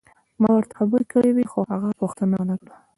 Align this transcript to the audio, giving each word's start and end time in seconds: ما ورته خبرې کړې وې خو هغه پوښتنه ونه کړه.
ما 0.41 0.49
ورته 0.55 0.73
خبرې 0.79 1.05
کړې 1.13 1.31
وې 1.33 1.45
خو 1.51 1.59
هغه 1.71 1.89
پوښتنه 2.01 2.33
ونه 2.37 2.55
کړه. 2.61 2.75